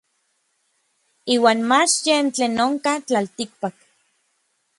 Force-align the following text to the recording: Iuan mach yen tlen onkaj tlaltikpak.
Iuan 1.35 1.59
mach 1.69 1.93
yen 2.05 2.27
tlen 2.35 2.55
onkaj 2.65 2.99
tlaltikpak. 3.07 3.75